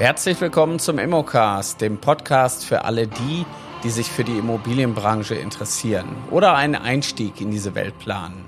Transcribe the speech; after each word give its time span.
Herzlich 0.00 0.40
willkommen 0.40 0.78
zum 0.78 0.98
Immocast, 0.98 1.82
dem 1.82 1.98
Podcast 1.98 2.64
für 2.64 2.86
alle 2.86 3.06
die, 3.06 3.44
die 3.84 3.90
sich 3.90 4.10
für 4.10 4.24
die 4.24 4.38
Immobilienbranche 4.38 5.34
interessieren 5.34 6.08
oder 6.30 6.54
einen 6.54 6.74
Einstieg 6.74 7.38
in 7.38 7.50
diese 7.50 7.74
Welt 7.74 7.98
planen. 7.98 8.46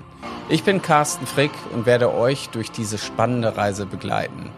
Ich 0.49 0.63
bin 0.63 0.81
Carsten 0.81 1.27
Frick 1.27 1.51
und 1.71 1.85
werde 1.85 2.11
euch 2.11 2.49
durch 2.49 2.71
diese 2.71 2.97
spannende 2.97 3.55
Reise 3.55 3.85
begleiten. 3.85 4.49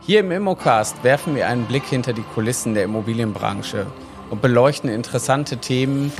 Hier 0.00 0.20
im 0.20 0.32
Immocast 0.32 1.04
werfen 1.04 1.34
wir 1.34 1.48
einen 1.48 1.66
Blick 1.66 1.84
hinter 1.84 2.14
die 2.14 2.24
Kulissen 2.34 2.72
der 2.72 2.84
Immobilienbranche 2.84 3.86
und 4.30 4.40
beleuchten 4.40 4.88
interessante 4.88 5.58
Themen 5.58 6.14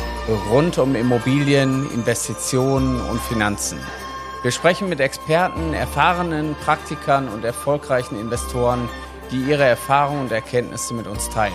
rund 0.50 0.76
um 0.76 0.94
Immobilien, 0.94 1.90
Investitionen 1.94 3.00
und 3.00 3.18
Finanzen. 3.22 3.78
Wir 4.42 4.50
sprechen 4.50 4.90
mit 4.90 5.00
Experten, 5.00 5.72
erfahrenen 5.72 6.54
Praktikern 6.56 7.28
und 7.28 7.46
erfolgreichen 7.46 8.20
Investoren, 8.20 8.90
die 9.32 9.40
ihre 9.40 9.64
Erfahrungen 9.64 10.20
und 10.20 10.32
Erkenntnisse 10.32 10.94
mit 10.94 11.06
uns 11.06 11.28
teilen. 11.30 11.54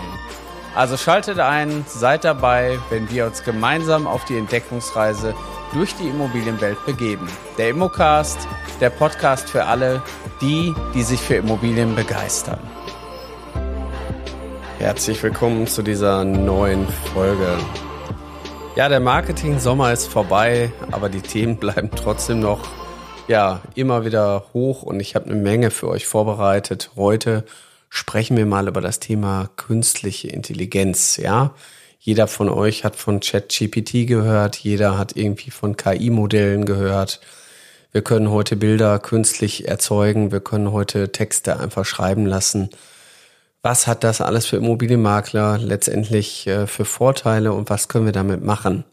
Also 0.76 0.98
schaltet 0.98 1.40
ein, 1.40 1.86
seid 1.88 2.24
dabei, 2.24 2.78
wenn 2.90 3.10
wir 3.10 3.26
uns 3.26 3.44
gemeinsam 3.44 4.06
auf 4.06 4.26
die 4.26 4.38
Entdeckungsreise 4.38 5.34
durch 5.74 5.96
die 5.96 6.08
Immobilienwelt 6.08 6.84
begeben. 6.86 7.28
Der 7.58 7.70
Immocast, 7.70 8.48
der 8.80 8.90
Podcast 8.90 9.50
für 9.50 9.66
alle, 9.66 10.02
die, 10.42 10.74
die 10.94 11.04
sich 11.04 11.20
für 11.20 11.36
Immobilien 11.36 11.96
begeistern. 11.96 12.60
Herzlich 14.80 15.22
willkommen 15.24 15.66
zu 15.66 15.82
dieser 15.82 16.24
neuen 16.24 16.88
Folge. 17.14 17.58
Ja, 18.76 18.90
der 18.90 19.00
Marketing-Sommer 19.00 19.92
ist 19.92 20.08
vorbei, 20.08 20.72
aber 20.92 21.10
die 21.10 21.22
Themen 21.22 21.58
bleiben 21.60 21.90
trotzdem 21.96 22.40
noch 22.40 22.60
ja, 23.28 23.62
immer 23.76 24.06
wieder 24.06 24.46
hoch 24.54 24.84
und 24.84 25.00
ich 25.00 25.16
habe 25.16 25.26
eine 25.26 25.36
Menge 25.36 25.72
für 25.72 25.90
euch 25.90 26.06
vorbereitet. 26.06 26.92
Heute 26.96 27.44
sprechen 27.90 28.38
wir 28.38 28.46
mal 28.46 28.68
über 28.68 28.82
das 28.82 29.00
Thema 29.00 29.50
künstliche 29.56 30.30
Intelligenz, 30.30 31.18
ja. 31.18 31.54
Jeder 32.00 32.28
von 32.28 32.50
euch 32.50 32.84
hat 32.84 32.96
von 32.96 33.20
ChatGPT 33.20 34.08
gehört, 34.08 34.56
jeder 34.58 34.98
hat 34.98 35.18
irgendwie 35.18 35.52
von 35.52 35.76
KI-Modellen 35.76 36.66
gehört. 36.66 37.20
Wir 37.92 38.02
können 38.02 38.30
heute 38.30 38.56
Bilder 38.56 39.00
künstlich 39.00 39.68
erzeugen, 39.68 40.32
wir 40.32 40.40
können 40.40 40.72
heute 40.72 41.12
Texte 41.12 41.60
einfach 41.60 41.86
schreiben 41.86 42.26
lassen 42.26 42.70
was 43.68 43.86
hat 43.86 44.06
das 44.06 44.22
alles 44.22 44.46
für 44.46 44.56
Immobilienmakler 44.56 45.58
letztendlich 45.58 46.48
äh, 46.48 46.68
für 46.68 46.86
Vorteile 46.86 47.52
und 47.52 47.70
was 47.70 47.90
können 47.90 48.06
wir 48.06 48.14
damit 48.14 48.42
machen? 48.42 48.86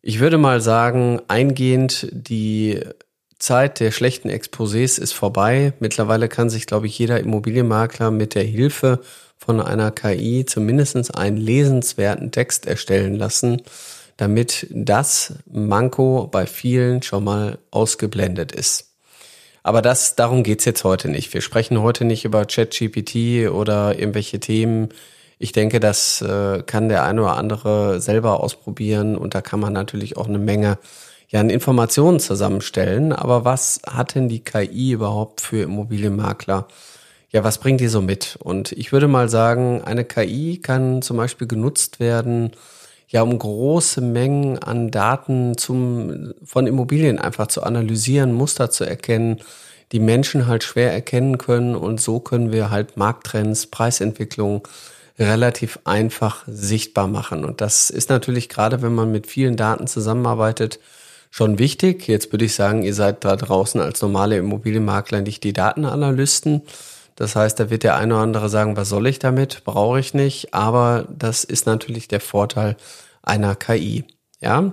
Ich 0.00 0.20
würde 0.20 0.38
mal 0.38 0.60
sagen, 0.60 1.20
eingehend 1.26 2.08
die 2.12 2.80
Zeit 3.40 3.80
der 3.80 3.90
schlechten 3.90 4.28
Exposés 4.28 5.00
ist 5.00 5.12
vorbei. 5.12 5.72
Mittlerweile 5.80 6.28
kann 6.28 6.50
sich, 6.50 6.66
glaube 6.66 6.86
ich, 6.86 6.98
jeder 6.98 7.18
Immobilienmakler 7.18 8.10
mit 8.10 8.34
der 8.34 8.44
Hilfe 8.44 9.00
von 9.38 9.60
einer 9.60 9.90
KI 9.90 10.44
zumindest 10.46 11.16
einen 11.16 11.38
lesenswerten 11.38 12.30
Text 12.30 12.66
erstellen 12.66 13.16
lassen, 13.16 13.62
damit 14.18 14.66
das 14.70 15.34
Manko 15.50 16.28
bei 16.30 16.46
vielen 16.46 17.02
schon 17.02 17.24
mal 17.24 17.58
ausgeblendet 17.70 18.52
ist. 18.52 18.90
Aber 19.62 19.80
das, 19.82 20.14
darum 20.14 20.42
geht's 20.42 20.66
jetzt 20.66 20.84
heute 20.84 21.08
nicht. 21.08 21.32
Wir 21.32 21.40
sprechen 21.40 21.80
heute 21.80 22.04
nicht 22.04 22.26
über 22.26 22.44
ChatGPT 22.44 23.50
oder 23.50 23.98
irgendwelche 23.98 24.40
Themen. 24.40 24.90
Ich 25.38 25.52
denke, 25.52 25.80
das 25.80 26.20
äh, 26.20 26.62
kann 26.62 26.90
der 26.90 27.04
eine 27.04 27.22
oder 27.22 27.36
andere 27.36 28.00
selber 28.02 28.40
ausprobieren 28.40 29.16
und 29.16 29.34
da 29.34 29.40
kann 29.40 29.60
man 29.60 29.72
natürlich 29.72 30.18
auch 30.18 30.28
eine 30.28 30.38
Menge 30.38 30.78
ja, 31.30 31.40
an 31.40 31.50
Informationen 31.50 32.20
zusammenstellen. 32.20 33.12
Aber 33.12 33.44
was 33.44 33.80
hat 33.86 34.14
denn 34.14 34.28
die 34.28 34.44
KI 34.44 34.92
überhaupt 34.92 35.40
für 35.40 35.62
Immobilienmakler? 35.62 36.66
Ja, 37.30 37.44
was 37.44 37.58
bringt 37.58 37.80
die 37.80 37.88
so 37.88 38.02
mit? 38.02 38.36
Und 38.40 38.72
ich 38.72 38.92
würde 38.92 39.06
mal 39.06 39.28
sagen, 39.28 39.82
eine 39.82 40.04
KI 40.04 40.58
kann 40.60 41.00
zum 41.02 41.16
Beispiel 41.16 41.46
genutzt 41.46 42.00
werden, 42.00 42.50
ja, 43.08 43.22
um 43.22 43.36
große 43.36 44.00
Mengen 44.00 44.58
an 44.58 44.90
Daten 44.90 45.56
zum, 45.56 46.32
von 46.44 46.66
Immobilien 46.66 47.18
einfach 47.18 47.48
zu 47.48 47.62
analysieren, 47.62 48.32
Muster 48.32 48.70
zu 48.70 48.84
erkennen, 48.84 49.40
die 49.92 49.98
Menschen 49.98 50.46
halt 50.46 50.62
schwer 50.62 50.92
erkennen 50.92 51.38
können 51.38 51.74
und 51.74 52.00
so 52.00 52.20
können 52.20 52.52
wir 52.52 52.70
halt 52.70 52.96
Markttrends, 52.96 53.66
Preisentwicklung 53.66 54.66
relativ 55.18 55.80
einfach 55.84 56.44
sichtbar 56.46 57.08
machen. 57.08 57.44
Und 57.44 57.60
das 57.60 57.90
ist 57.90 58.10
natürlich 58.10 58.48
gerade, 58.48 58.80
wenn 58.82 58.94
man 58.94 59.10
mit 59.10 59.26
vielen 59.26 59.56
Daten 59.56 59.88
zusammenarbeitet, 59.88 60.78
schon 61.30 61.58
wichtig. 61.58 62.08
Jetzt 62.08 62.32
würde 62.32 62.44
ich 62.44 62.54
sagen, 62.54 62.82
ihr 62.82 62.94
seid 62.94 63.24
da 63.24 63.36
draußen 63.36 63.80
als 63.80 64.02
normale 64.02 64.36
Immobilienmakler 64.36 65.22
nicht 65.22 65.44
die 65.44 65.52
Datenanalysten. 65.52 66.62
Das 67.16 67.36
heißt, 67.36 67.60
da 67.60 67.70
wird 67.70 67.84
der 67.84 67.96
eine 67.96 68.14
oder 68.14 68.22
andere 68.22 68.48
sagen, 68.48 68.76
was 68.76 68.88
soll 68.88 69.06
ich 69.06 69.18
damit? 69.18 69.62
Brauche 69.64 70.00
ich 70.00 70.14
nicht. 70.14 70.52
Aber 70.54 71.06
das 71.16 71.44
ist 71.44 71.66
natürlich 71.66 72.08
der 72.08 72.20
Vorteil 72.20 72.76
einer 73.22 73.54
KI. 73.54 74.04
Ja. 74.40 74.70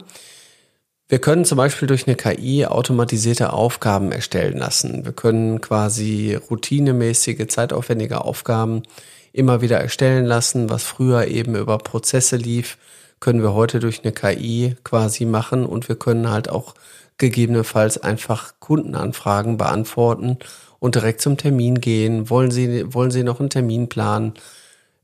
Wir 1.09 1.19
können 1.19 1.45
zum 1.45 1.57
Beispiel 1.57 1.87
durch 1.87 2.05
eine 2.05 2.17
KI 2.17 2.65
automatisierte 2.65 3.53
Aufgaben 3.53 4.11
erstellen 4.11 4.57
lassen. 4.57 5.05
Wir 5.05 5.13
können 5.13 5.61
quasi 5.61 6.37
routinemäßige, 6.49 7.47
zeitaufwendige 7.47 8.25
Aufgaben 8.25 8.83
immer 9.31 9.61
wieder 9.61 9.79
erstellen 9.79 10.25
lassen, 10.25 10.69
was 10.69 10.83
früher 10.83 11.27
eben 11.27 11.55
über 11.55 11.77
Prozesse 11.77 12.35
lief, 12.35 12.77
können 13.19 13.41
wir 13.41 13.53
heute 13.53 13.79
durch 13.79 14.03
eine 14.03 14.11
KI 14.11 14.75
quasi 14.83 15.25
machen 15.25 15.65
und 15.65 15.89
wir 15.89 15.95
können 15.95 16.29
halt 16.29 16.49
auch 16.49 16.75
gegebenenfalls 17.17 17.97
einfach 17.97 18.53
Kundenanfragen 18.59 19.57
beantworten 19.57 20.37
und 20.79 20.95
direkt 20.95 21.21
zum 21.21 21.37
Termin 21.37 21.81
gehen. 21.81 22.29
Wollen 22.29 22.51
Sie, 22.51 22.93
wollen 22.93 23.11
Sie 23.11 23.23
noch 23.23 23.39
einen 23.39 23.49
Termin 23.49 23.89
planen? 23.89 24.33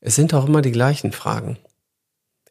Es 0.01 0.15
sind 0.15 0.33
auch 0.33 0.47
immer 0.47 0.61
die 0.61 0.71
gleichen 0.71 1.11
Fragen. 1.11 1.57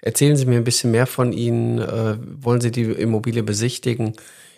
Erzählen 0.01 0.37
Sie 0.37 0.47
mir 0.47 0.57
ein 0.57 0.65
bisschen 0.65 0.91
mehr 0.91 1.07
von 1.07 1.33
Ihnen. 1.33 1.79
Äh, 1.79 2.17
wollen 2.43 2.61
Sie 2.61 2.73
die 2.73 2.83
Immobilie 2.83 3.45
besichtigen? 3.45 4.15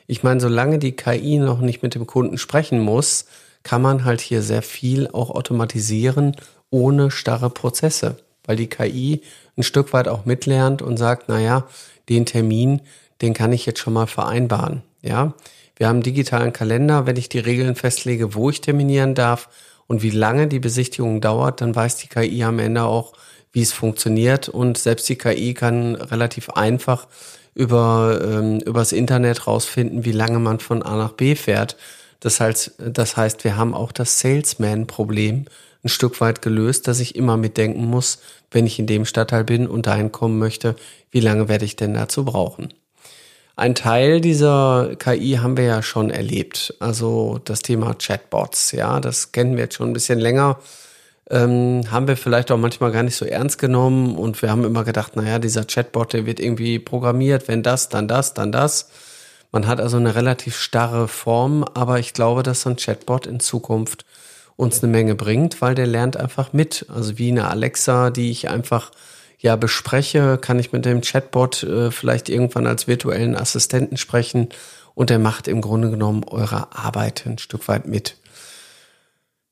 Ich 0.06 0.22
meine, 0.22 0.41
solange 0.41 0.78
die 0.78 0.93
KI 0.93 1.38
noch 1.38 1.60
nicht 1.60 1.82
mit 1.82 1.94
dem 1.94 2.06
Kunden 2.06 2.38
sprechen 2.38 2.81
muss, 2.81 3.26
kann 3.62 3.82
man 3.82 4.04
halt 4.04 4.20
hier 4.20 4.43
sehr 4.43 4.62
viel 4.62 5.09
auch 5.09 5.31
automatisieren 5.31 6.37
ohne 6.70 7.10
starre 7.10 7.50
Prozesse, 7.50 8.16
weil 8.44 8.56
die 8.56 8.69
KI 8.69 9.22
ein 9.56 9.62
Stück 9.62 9.93
weit 9.93 10.09
auch 10.09 10.25
mitlernt 10.25 10.82
und 10.82 10.97
sagt, 10.97 11.25
na 11.28 11.41
ja, 11.41 11.66
den 12.09 12.27
Termin, 12.27 12.81
den 13.22 13.34
kann 13.34 13.53
ich 13.53 13.66
jetzt 13.66 13.81
schon 13.81 13.93
mal 13.93 14.06
vereinbaren. 14.06 14.82
Ja, 15.03 15.34
wir 15.77 15.88
haben 15.88 15.97
einen 15.97 16.03
digitalen 16.03 16.53
Kalender. 16.53 17.06
Wenn 17.06 17.16
ich 17.16 17.28
die 17.28 17.38
Regeln 17.38 17.75
festlege, 17.75 18.34
wo 18.34 18.50
ich 18.50 18.60
terminieren 18.60 19.15
darf 19.15 19.49
und 19.87 20.03
wie 20.03 20.10
lange 20.10 20.47
die 20.47 20.60
Besichtigung 20.60 21.21
dauert, 21.21 21.60
dann 21.60 21.75
weiß 21.75 21.97
die 21.97 22.09
KI 22.09 22.44
am 22.44 22.59
Ende 22.59 22.84
auch, 22.84 23.12
wie 23.53 23.62
es 23.62 23.72
funktioniert. 23.72 24.49
Und 24.49 24.78
selbst 24.78 25.09
die 25.09 25.16
KI 25.16 25.55
kann 25.55 25.94
relativ 25.94 26.50
einfach 26.50 27.06
über 27.55 28.21
ähm, 28.22 28.61
übers 28.61 28.93
Internet 28.93 29.47
rausfinden, 29.47 30.05
wie 30.05 30.12
lange 30.12 30.38
man 30.38 30.59
von 30.59 30.82
A 30.82 30.97
nach 30.97 31.12
B 31.12 31.34
fährt. 31.34 31.76
Das 32.24 32.40
heißt, 32.40 32.76
das 32.78 33.18
heißt, 33.18 33.44
wir 33.44 33.58
haben 33.58 33.74
auch 33.74 33.92
das 33.92 34.18
Salesman-Problem 34.20 35.44
ein 35.84 35.88
Stück 35.90 36.22
weit 36.22 36.40
gelöst, 36.40 36.88
dass 36.88 36.98
ich 36.98 37.16
immer 37.16 37.36
mitdenken 37.36 37.84
muss, 37.84 38.20
wenn 38.50 38.66
ich 38.66 38.78
in 38.78 38.86
dem 38.86 39.04
Stadtteil 39.04 39.44
bin 39.44 39.66
und 39.66 39.86
dahin 39.86 40.10
kommen 40.10 40.38
möchte, 40.38 40.74
wie 41.10 41.20
lange 41.20 41.48
werde 41.50 41.66
ich 41.66 41.76
denn 41.76 41.92
dazu 41.92 42.24
brauchen? 42.24 42.72
Ein 43.56 43.74
Teil 43.74 44.22
dieser 44.22 44.96
KI 44.98 45.38
haben 45.42 45.58
wir 45.58 45.64
ja 45.64 45.82
schon 45.82 46.08
erlebt. 46.08 46.74
Also 46.80 47.40
das 47.44 47.60
Thema 47.60 47.92
Chatbots, 47.92 48.72
ja, 48.72 49.00
das 49.00 49.32
kennen 49.32 49.56
wir 49.56 49.64
jetzt 49.64 49.74
schon 49.74 49.90
ein 49.90 49.92
bisschen 49.92 50.18
länger. 50.18 50.58
Ähm, 51.28 51.82
haben 51.90 52.08
wir 52.08 52.16
vielleicht 52.16 52.50
auch 52.52 52.56
manchmal 52.56 52.90
gar 52.90 53.02
nicht 53.02 53.16
so 53.16 53.26
ernst 53.26 53.58
genommen 53.58 54.16
und 54.16 54.40
wir 54.40 54.50
haben 54.50 54.64
immer 54.64 54.84
gedacht, 54.84 55.14
naja, 55.14 55.38
dieser 55.38 55.66
Chatbot, 55.66 56.14
der 56.14 56.24
wird 56.24 56.40
irgendwie 56.40 56.78
programmiert, 56.78 57.48
wenn 57.48 57.62
das, 57.62 57.90
dann 57.90 58.08
das, 58.08 58.32
dann 58.32 58.50
das. 58.50 58.88
Man 59.54 59.69
hat 59.69 59.81
also 59.81 59.98
eine 59.98 60.16
relativ 60.16 60.56
starre 60.56 61.06
Form, 61.06 61.65
aber 61.75 62.00
ich 62.00 62.12
glaube, 62.12 62.42
dass 62.42 62.62
so 62.62 62.70
ein 62.70 62.76
Chatbot 62.76 63.25
in 63.25 63.38
Zukunft 63.38 64.04
uns 64.56 64.82
eine 64.82 64.90
Menge 64.90 65.14
bringt, 65.14 65.62
weil 65.62 65.76
der 65.76 65.87
lernt 65.87 66.17
einfach 66.17 66.52
mit. 66.52 66.87
Also 66.93 67.19
wie 67.19 67.31
eine 67.31 67.46
Alexa, 67.46 68.11
die 68.11 68.32
ich 68.32 68.50
einfach 68.50 68.90
ja 69.38 69.55
bespreche, 69.55 70.38
kann 70.38 70.58
ich 70.58 70.73
mit 70.73 70.84
dem 70.84 71.02
Chatbot 71.02 71.62
äh, 71.62 71.93
vielleicht 71.93 72.28
irgendwann 72.31 72.67
als 72.67 72.88
virtuellen 72.88 73.37
Assistenten 73.37 73.96
sprechen 73.96 74.49
und 74.96 75.08
der 75.08 75.20
macht 75.20 75.46
im 75.46 75.61
Grunde 75.61 75.88
genommen 75.88 76.25
eure 76.25 76.76
Arbeit 76.76 77.25
ein 77.25 77.38
Stück 77.38 77.69
weit 77.69 77.87
mit. 77.87 78.17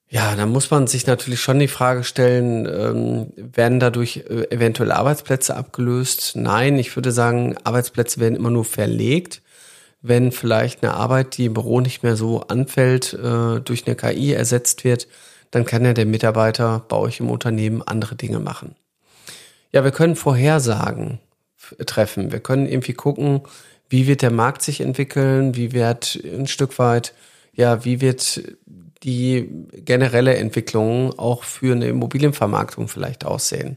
Ja, 0.08 0.34
da 0.34 0.46
muss 0.46 0.68
man 0.72 0.88
sich 0.88 1.06
natürlich 1.06 1.40
schon 1.40 1.60
die 1.60 1.68
Frage 1.68 2.02
stellen, 2.02 2.66
ähm, 2.66 3.32
werden 3.36 3.78
dadurch 3.78 4.24
äh, 4.28 4.50
eventuell 4.50 4.90
Arbeitsplätze 4.90 5.54
abgelöst? 5.54 6.32
Nein, 6.34 6.76
ich 6.76 6.96
würde 6.96 7.12
sagen, 7.12 7.54
Arbeitsplätze 7.62 8.18
werden 8.18 8.34
immer 8.34 8.50
nur 8.50 8.64
verlegt. 8.64 9.42
Wenn 10.02 10.32
vielleicht 10.32 10.82
eine 10.82 10.94
Arbeit, 10.94 11.36
die 11.36 11.46
im 11.46 11.54
Büro 11.54 11.80
nicht 11.80 12.02
mehr 12.02 12.16
so 12.16 12.40
anfällt, 12.40 13.14
äh, 13.14 13.60
durch 13.60 13.86
eine 13.86 13.96
KI 13.96 14.32
ersetzt 14.32 14.84
wird, 14.84 15.06
dann 15.52 15.64
kann 15.64 15.84
ja 15.84 15.92
der 15.92 16.06
Mitarbeiter 16.06 16.84
bei 16.88 16.96
euch 16.96 17.20
im 17.20 17.30
Unternehmen 17.30 17.82
andere 17.82 18.16
Dinge 18.16 18.40
machen. 18.40 18.74
Ja, 19.70 19.84
wir 19.84 19.92
können 19.92 20.16
Vorhersagen 20.16 21.20
treffen. 21.86 22.32
Wir 22.32 22.40
können 22.40 22.66
irgendwie 22.66 22.94
gucken, 22.94 23.42
wie 23.88 24.06
wird 24.06 24.22
der 24.22 24.30
Markt 24.30 24.62
sich 24.62 24.80
entwickeln, 24.80 25.54
wie 25.54 25.72
wird 25.72 26.18
ein 26.24 26.46
Stück 26.46 26.78
weit, 26.78 27.14
ja, 27.52 27.84
wie 27.84 28.00
wird 28.00 28.42
die 29.02 29.48
generelle 29.72 30.36
Entwicklung 30.36 31.18
auch 31.18 31.44
für 31.44 31.74
eine 31.74 31.88
Immobilienvermarktung 31.88 32.88
vielleicht 32.88 33.24
aussehen. 33.24 33.76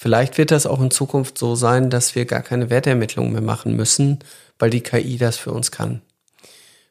Vielleicht 0.00 0.38
wird 0.38 0.52
das 0.52 0.64
auch 0.64 0.80
in 0.80 0.92
Zukunft 0.92 1.38
so 1.38 1.56
sein, 1.56 1.90
dass 1.90 2.14
wir 2.14 2.24
gar 2.24 2.42
keine 2.42 2.70
Wertermittlung 2.70 3.32
mehr 3.32 3.42
machen 3.42 3.74
müssen, 3.74 4.20
weil 4.56 4.70
die 4.70 4.80
KI 4.80 5.18
das 5.18 5.36
für 5.36 5.50
uns 5.50 5.72
kann. 5.72 6.02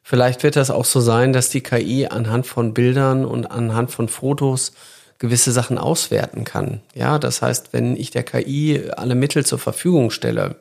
Vielleicht 0.02 0.42
wird 0.42 0.56
das 0.56 0.70
auch 0.70 0.84
so 0.84 1.00
sein, 1.00 1.32
dass 1.32 1.48
die 1.48 1.62
KI 1.62 2.06
anhand 2.06 2.46
von 2.46 2.74
Bildern 2.74 3.24
und 3.24 3.50
anhand 3.50 3.90
von 3.90 4.08
Fotos 4.08 4.72
gewisse 5.18 5.52
Sachen 5.52 5.78
auswerten 5.78 6.44
kann. 6.44 6.82
Ja, 6.94 7.18
das 7.18 7.40
heißt, 7.40 7.72
wenn 7.72 7.96
ich 7.96 8.10
der 8.10 8.24
KI 8.24 8.90
alle 8.94 9.14
Mittel 9.14 9.44
zur 9.44 9.58
Verfügung 9.58 10.10
stelle, 10.10 10.56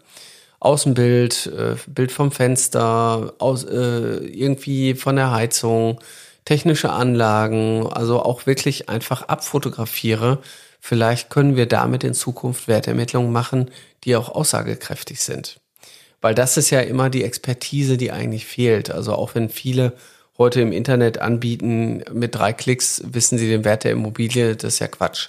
Außenbild, 0.61 1.47
äh, 1.47 1.75
Bild 1.85 2.13
vom 2.13 2.31
Fenster, 2.31 3.33
aus, 3.39 3.65
äh, 3.65 4.17
irgendwie 4.25 4.95
von 4.95 5.17
der 5.17 5.31
Heizung, 5.31 5.99
technische 6.45 6.91
Anlagen, 6.91 7.88
also 7.88 8.21
auch 8.21 8.45
wirklich 8.45 8.88
einfach 8.88 9.23
abfotografiere. 9.23 10.39
Vielleicht 10.87 11.29
können 11.29 11.57
wir 11.57 11.65
damit 11.65 12.05
in 12.05 12.13
Zukunft 12.13 12.69
Wertermittlungen 12.69 13.29
machen, 13.29 13.71
die 14.05 14.15
auch 14.15 14.29
aussagekräftig 14.29 15.19
sind. 15.19 15.59
Weil 16.21 16.33
das 16.33 16.55
ist 16.55 16.69
ja 16.69 16.79
immer 16.79 17.09
die 17.09 17.25
Expertise, 17.25 17.97
die 17.97 18.13
eigentlich 18.13 18.45
fehlt. 18.45 18.89
Also 18.89 19.11
auch 19.11 19.35
wenn 19.35 19.49
viele 19.49 19.97
heute 20.37 20.61
im 20.61 20.71
Internet 20.71 21.17
anbieten, 21.17 22.05
mit 22.13 22.35
drei 22.35 22.53
Klicks 22.53 23.01
wissen 23.05 23.37
sie 23.37 23.49
den 23.49 23.65
Wert 23.65 23.83
der 23.83 23.91
Immobilie, 23.91 24.55
das 24.55 24.75
ist 24.75 24.79
ja 24.79 24.87
Quatsch 24.87 25.27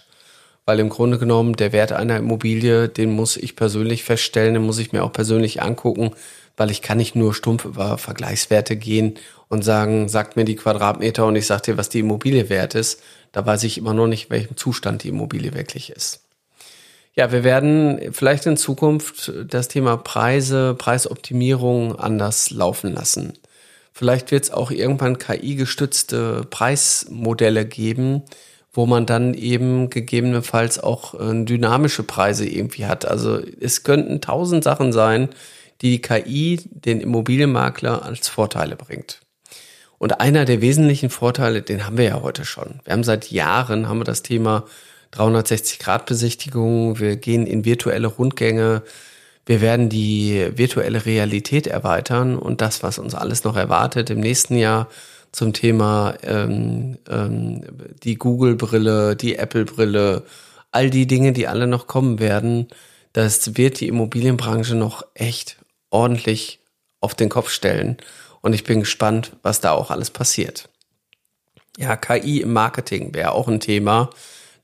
weil 0.69 0.81
im 0.81 0.90
Grunde 0.90 1.16
genommen 1.16 1.56
der 1.56 1.72
Wert 1.72 1.93
einer 1.93 2.19
Immobilie, 2.19 2.90
den 2.90 3.10
muss 3.10 3.38
ich 3.38 3.56
persönlich 3.56 4.05
feststellen, 4.05 4.52
den 4.52 4.64
muss 4.64 4.78
ich 4.78 4.93
mir 4.93 5.02
auch 5.02 5.14
persönlich 5.14 5.62
angucken, 5.62 6.10
weil 6.58 6.70
ich 6.70 6.82
kann 6.82 6.99
nicht 6.99 7.16
nur 7.16 7.32
stumpf 7.32 7.64
über 7.64 7.96
Vergleichswerte 7.96 8.76
gehen 8.76 9.14
und 9.49 9.64
sagen, 9.64 10.10
sagt 10.10 10.37
mir 10.37 10.44
die 10.44 10.56
Quadratmeter 10.56 11.25
und 11.25 11.37
ich 11.37 11.46
sag 11.46 11.62
dir, 11.62 11.78
was 11.78 11.88
die 11.88 12.00
Immobilie 12.00 12.50
wert 12.50 12.75
ist. 12.75 13.00
Da 13.33 13.45
weiß 13.45 13.65
ich 13.65 13.79
immer 13.79 13.95
noch 13.95 14.07
nicht, 14.07 14.25
in 14.25 14.31
welchem 14.31 14.57
Zustand 14.57 15.05
die 15.05 15.09
Immobilie 15.09 15.55
wirklich 15.55 15.91
ist. 15.91 16.25
Ja, 17.15 17.33
wir 17.33 17.43
werden 17.43 18.13
vielleicht 18.13 18.47
in 18.47 18.57
Zukunft 18.57 19.33
das 19.49 19.69
Thema 19.69 19.97
Preise, 19.97 20.75
Preisoptimierung 20.79 21.97
anders 21.99 22.51
laufen 22.51 22.93
lassen. 22.93 23.33
Vielleicht 23.93 24.31
wird 24.31 24.45
es 24.45 24.51
auch 24.53 24.71
irgendwann 24.71 25.19
KI-gestützte 25.19 26.47
Preismodelle 26.49 27.67
geben, 27.67 28.23
wo 28.73 28.87
man 28.87 29.07
dann 29.07 29.35
eben 29.35 29.91
gegebenenfalls 29.91 30.79
auch 30.79 31.15
äh, 31.15 31.45
dynamische 31.45 32.05
Preise 32.05 32.49
irgendwie 32.49 32.87
hat. 32.87 33.05
Also 33.05 33.41
es 33.61 33.83
könnten 33.83 34.21
tausend 34.21 34.63
Sachen 34.63 34.93
sein, 34.93 35.31
die 35.81 35.91
die 35.91 36.01
KI 36.01 36.61
den 36.71 37.01
Immobilienmakler 37.01 38.05
als 38.05 38.29
Vorteile 38.29 38.77
bringt. 38.77 39.21
Und 39.99 40.21
einer 40.21 40.45
der 40.45 40.61
wesentlichen 40.61 41.11
Vorteile, 41.11 41.62
den 41.62 41.85
haben 41.85 41.99
wir 41.99 42.05
ja 42.05 42.23
heute 42.23 42.45
schon. 42.45 42.81
Wir 42.85 42.93
haben 42.93 43.05
seit 43.05 43.31
Jahren 43.31 43.89
haben 43.89 43.99
wir 43.99 44.05
das 44.05 44.23
Thema 44.23 44.65
360-Grad-Besichtigung. 45.12 46.99
Wir 47.00 47.17
gehen 47.17 47.47
in 47.47 47.65
virtuelle 47.65 48.06
Rundgänge. 48.06 48.83
Wir 49.45 49.61
werden 49.61 49.89
die 49.89 50.47
virtuelle 50.55 51.05
Realität 51.06 51.67
erweitern 51.67 52.39
und 52.39 52.61
das, 52.61 52.83
was 52.83 52.99
uns 52.99 53.15
alles 53.15 53.45
noch 53.45 53.56
erwartet 53.56 54.11
im 54.11 54.21
nächsten 54.21 54.56
Jahr, 54.56 54.89
zum 55.33 55.53
Thema 55.53 56.15
ähm, 56.23 56.99
ähm, 57.09 57.65
die 58.03 58.17
Google-Brille, 58.17 59.17
die 59.17 59.37
Apple-Brille, 59.37 60.25
all 60.71 60.91
die 60.91 61.06
Dinge, 61.06 61.33
die 61.33 61.49
alle 61.49 61.67
noch 61.67 61.87
kommen 61.87 62.19
werden, 62.19 62.69
das 63.12 63.56
wird 63.56 63.81
die 63.81 63.89
Immobilienbranche 63.89 64.75
noch 64.75 65.03
echt 65.15 65.56
ordentlich 65.91 66.61
auf 67.01 67.15
den 67.15 67.29
Kopf 67.29 67.51
stellen. 67.51 67.97
Und 68.40 68.52
ich 68.52 68.64
bin 68.64 68.81
gespannt, 68.81 69.37
was 69.43 69.61
da 69.61 69.73
auch 69.73 69.90
alles 69.90 70.11
passiert. 70.11 70.69
Ja, 71.76 71.96
KI 71.96 72.40
im 72.40 72.52
Marketing 72.52 73.14
wäre 73.14 73.32
auch 73.32 73.49
ein 73.49 73.61
Thema. 73.61 74.11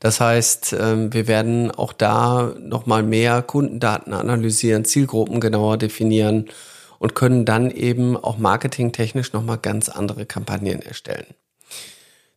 Das 0.00 0.20
heißt, 0.20 0.76
ähm, 0.78 1.12
wir 1.12 1.28
werden 1.28 1.70
auch 1.70 1.92
da 1.92 2.54
nochmal 2.58 3.02
mehr 3.02 3.40
Kundendaten 3.42 4.12
analysieren, 4.12 4.84
Zielgruppen 4.84 5.40
genauer 5.40 5.78
definieren 5.78 6.50
und 6.98 7.14
können 7.14 7.44
dann 7.44 7.70
eben 7.70 8.16
auch 8.16 8.36
marketingtechnisch 8.36 9.32
nochmal 9.32 9.58
ganz 9.58 9.88
andere 9.88 10.26
Kampagnen 10.26 10.82
erstellen. 10.82 11.26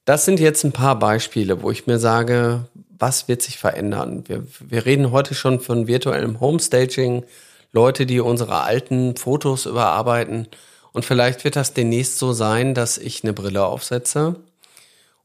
Das 0.06 0.24
sind 0.24 0.40
jetzt 0.40 0.64
ein 0.64 0.72
paar 0.72 0.98
Beispiele, 0.98 1.62
wo 1.62 1.70
ich 1.70 1.88
mir 1.88 2.00
sage, 2.00 2.66
was 2.98 3.28
wird 3.28 3.42
sich 3.42 3.58
verändern? 3.58 4.24
Wir, 4.28 4.48
wir 4.60 4.86
reden 4.86 5.12
heute 5.12 5.36
schon 5.36 5.60
von 5.60 5.88
virtuellem 5.88 6.40
Homestaging, 6.40 7.26
Leute, 7.74 8.06
die 8.06 8.22
unsere 8.22 8.62
alten 8.62 9.18
Fotos 9.18 9.66
überarbeiten. 9.66 10.48
Und 10.98 11.06
vielleicht 11.06 11.44
wird 11.44 11.56
das 11.56 11.74
demnächst 11.74 12.18
so 12.18 12.34
sein, 12.34 12.74
dass 12.74 12.98
ich 12.98 13.24
eine 13.24 13.32
Brille 13.32 13.64
aufsetze 13.64 14.38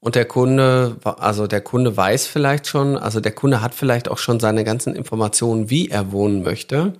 und 0.00 0.16
der 0.16 0.26
Kunde, 0.26 0.98
also 1.02 1.46
der 1.46 1.62
Kunde 1.62 1.96
weiß 1.96 2.26
vielleicht 2.26 2.66
schon, 2.66 2.98
also 2.98 3.20
der 3.20 3.32
Kunde 3.32 3.62
hat 3.62 3.74
vielleicht 3.74 4.10
auch 4.10 4.18
schon 4.18 4.38
seine 4.38 4.64
ganzen 4.64 4.94
Informationen, 4.94 5.70
wie 5.70 5.88
er 5.88 6.12
wohnen 6.12 6.42
möchte. 6.42 6.92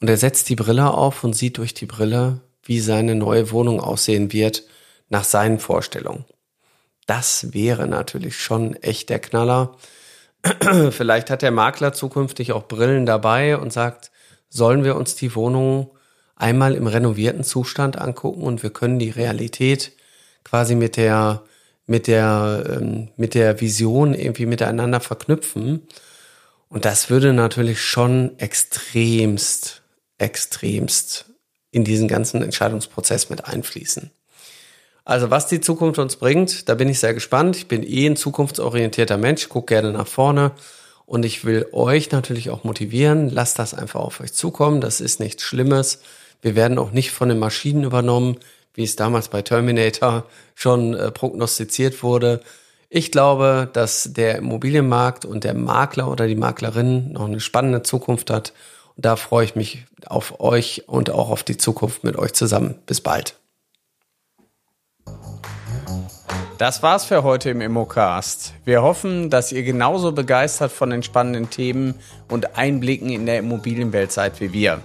Und 0.00 0.08
er 0.08 0.16
setzt 0.16 0.48
die 0.48 0.56
Brille 0.56 0.90
auf 0.90 1.22
und 1.22 1.34
sieht 1.34 1.58
durch 1.58 1.74
die 1.74 1.84
Brille, 1.84 2.40
wie 2.62 2.80
seine 2.80 3.14
neue 3.14 3.50
Wohnung 3.50 3.78
aussehen 3.78 4.32
wird, 4.32 4.62
nach 5.10 5.24
seinen 5.24 5.58
Vorstellungen. 5.58 6.24
Das 7.04 7.52
wäre 7.52 7.86
natürlich 7.88 8.38
schon 8.38 8.74
echt 8.76 9.10
der 9.10 9.18
Knaller. 9.18 9.76
Vielleicht 10.92 11.28
hat 11.28 11.42
der 11.42 11.50
Makler 11.50 11.92
zukünftig 11.92 12.52
auch 12.52 12.68
Brillen 12.68 13.04
dabei 13.04 13.58
und 13.58 13.70
sagt, 13.70 14.10
sollen 14.48 14.82
wir 14.82 14.96
uns 14.96 15.14
die 15.14 15.34
Wohnung 15.34 15.90
einmal 16.38 16.74
im 16.74 16.86
renovierten 16.86 17.44
Zustand 17.44 17.98
angucken 17.98 18.42
und 18.42 18.62
wir 18.62 18.70
können 18.70 18.98
die 18.98 19.10
Realität 19.10 19.92
quasi 20.44 20.74
mit 20.74 20.96
der 20.96 21.42
mit 21.86 22.06
der 22.06 22.78
ähm, 22.80 23.08
mit 23.16 23.34
der 23.34 23.60
Vision 23.60 24.14
irgendwie 24.14 24.46
miteinander 24.46 25.00
verknüpfen 25.00 25.86
und 26.68 26.84
das 26.84 27.10
würde 27.10 27.32
natürlich 27.32 27.82
schon 27.82 28.38
extremst 28.38 29.82
extremst 30.16 31.26
in 31.70 31.84
diesen 31.84 32.08
ganzen 32.08 32.42
Entscheidungsprozess 32.42 33.30
mit 33.30 33.44
einfließen. 33.44 34.10
Also 35.04 35.30
was 35.30 35.46
die 35.46 35.60
Zukunft 35.60 35.98
uns 35.98 36.16
bringt, 36.16 36.68
da 36.68 36.74
bin 36.74 36.88
ich 36.88 37.00
sehr 37.00 37.14
gespannt. 37.14 37.56
Ich 37.56 37.66
bin 37.66 37.82
eh 37.82 38.06
ein 38.06 38.16
zukunftsorientierter 38.16 39.16
Mensch, 39.16 39.48
gucke 39.48 39.74
gerne 39.74 39.92
nach 39.92 40.06
vorne 40.06 40.52
und 41.06 41.24
ich 41.24 41.46
will 41.46 41.66
euch 41.72 42.10
natürlich 42.10 42.50
auch 42.50 42.64
motivieren. 42.64 43.30
Lasst 43.30 43.58
das 43.58 43.72
einfach 43.72 44.00
auf 44.00 44.20
euch 44.20 44.34
zukommen. 44.34 44.82
Das 44.82 45.00
ist 45.00 45.20
nichts 45.20 45.42
Schlimmes. 45.42 46.00
Wir 46.42 46.56
werden 46.56 46.78
auch 46.78 46.92
nicht 46.92 47.10
von 47.10 47.28
den 47.28 47.38
Maschinen 47.38 47.84
übernommen, 47.84 48.38
wie 48.74 48.84
es 48.84 48.96
damals 48.96 49.28
bei 49.28 49.42
Terminator 49.42 50.24
schon 50.54 50.94
äh, 50.94 51.10
prognostiziert 51.10 52.02
wurde. 52.02 52.40
Ich 52.88 53.10
glaube, 53.10 53.68
dass 53.72 54.12
der 54.12 54.36
Immobilienmarkt 54.36 55.24
und 55.24 55.44
der 55.44 55.54
Makler 55.54 56.10
oder 56.10 56.26
die 56.26 56.36
Maklerin 56.36 57.12
noch 57.12 57.26
eine 57.26 57.40
spannende 57.40 57.82
Zukunft 57.82 58.30
hat 58.30 58.52
da 58.98 59.14
freue 59.14 59.44
ich 59.44 59.54
mich 59.54 59.86
auf 60.06 60.40
euch 60.40 60.88
und 60.88 61.10
auch 61.10 61.30
auf 61.30 61.44
die 61.44 61.56
Zukunft 61.56 62.02
mit 62.02 62.16
euch 62.16 62.32
zusammen. 62.34 62.74
Bis 62.84 63.00
bald. 63.00 63.36
Das 66.58 66.82
war's 66.82 67.04
für 67.04 67.22
heute 67.22 67.50
im 67.50 67.60
Immocast. 67.60 68.54
Wir 68.64 68.82
hoffen, 68.82 69.30
dass 69.30 69.52
ihr 69.52 69.62
genauso 69.62 70.10
begeistert 70.10 70.72
von 70.72 70.90
den 70.90 71.04
spannenden 71.04 71.48
Themen 71.48 71.94
und 72.28 72.56
Einblicken 72.58 73.10
in 73.10 73.26
der 73.26 73.38
Immobilienwelt 73.38 74.10
seid 74.10 74.40
wie 74.40 74.52
wir. 74.52 74.80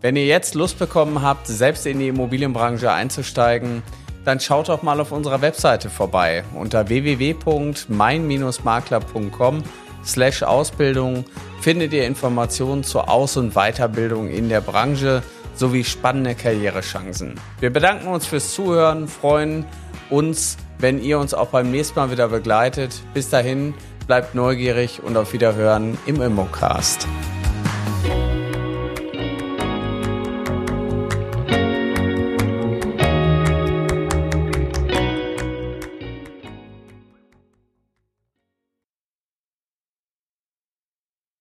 Wenn 0.00 0.14
ihr 0.14 0.26
jetzt 0.26 0.54
Lust 0.54 0.78
bekommen 0.78 1.22
habt, 1.22 1.48
selbst 1.48 1.84
in 1.84 1.98
die 1.98 2.06
Immobilienbranche 2.08 2.92
einzusteigen, 2.92 3.82
dann 4.24 4.38
schaut 4.38 4.68
doch 4.68 4.82
mal 4.82 5.00
auf 5.00 5.10
unserer 5.10 5.40
Webseite 5.40 5.90
vorbei 5.90 6.44
unter 6.54 6.88
www.mein-makler.com 6.88 9.64
slash 10.04 10.44
Ausbildung 10.44 11.24
findet 11.60 11.92
ihr 11.92 12.06
Informationen 12.06 12.84
zur 12.84 13.10
Aus- 13.10 13.36
und 13.36 13.54
Weiterbildung 13.54 14.28
in 14.28 14.48
der 14.48 14.60
Branche 14.60 15.24
sowie 15.54 15.82
spannende 15.82 16.36
Karrierechancen. 16.36 17.34
Wir 17.58 17.72
bedanken 17.72 18.06
uns 18.06 18.24
fürs 18.26 18.54
Zuhören, 18.54 19.08
freuen 19.08 19.64
uns, 20.10 20.58
wenn 20.78 21.02
ihr 21.02 21.18
uns 21.18 21.34
auch 21.34 21.48
beim 21.48 21.72
nächsten 21.72 21.98
Mal 21.98 22.12
wieder 22.12 22.28
begleitet. 22.28 23.02
Bis 23.14 23.30
dahin, 23.30 23.74
bleibt 24.06 24.36
neugierig 24.36 25.02
und 25.02 25.16
auf 25.16 25.32
Wiederhören 25.32 25.98
im 26.06 26.22
Immocast. 26.22 27.08